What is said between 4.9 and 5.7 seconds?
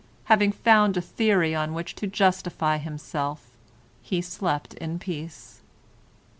peace.